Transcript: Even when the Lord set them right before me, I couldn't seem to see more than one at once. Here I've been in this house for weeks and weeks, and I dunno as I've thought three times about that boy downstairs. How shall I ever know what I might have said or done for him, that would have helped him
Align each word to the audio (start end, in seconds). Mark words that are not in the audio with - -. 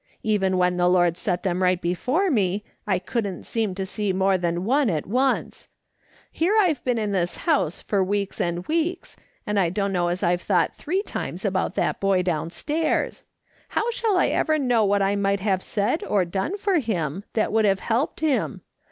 Even 0.23 0.57
when 0.57 0.77
the 0.77 0.89
Lord 0.89 1.15
set 1.15 1.43
them 1.43 1.61
right 1.61 1.79
before 1.79 2.31
me, 2.31 2.63
I 2.87 2.97
couldn't 2.97 3.43
seem 3.43 3.75
to 3.75 3.85
see 3.85 4.11
more 4.11 4.35
than 4.35 4.65
one 4.65 4.89
at 4.89 5.05
once. 5.05 5.67
Here 6.31 6.57
I've 6.59 6.83
been 6.83 6.97
in 6.97 7.11
this 7.11 7.37
house 7.45 7.83
for 7.83 8.03
weeks 8.03 8.41
and 8.41 8.65
weeks, 8.67 9.15
and 9.45 9.59
I 9.59 9.69
dunno 9.69 10.07
as 10.07 10.23
I've 10.23 10.41
thought 10.41 10.73
three 10.75 11.03
times 11.03 11.45
about 11.45 11.75
that 11.75 11.99
boy 11.99 12.23
downstairs. 12.23 13.25
How 13.67 13.91
shall 13.91 14.17
I 14.17 14.29
ever 14.29 14.57
know 14.57 14.83
what 14.83 15.03
I 15.03 15.15
might 15.15 15.41
have 15.41 15.61
said 15.61 16.03
or 16.05 16.25
done 16.25 16.57
for 16.57 16.79
him, 16.79 17.23
that 17.33 17.51
would 17.53 17.65
have 17.65 17.81
helped 17.81 18.21
him 18.21 18.61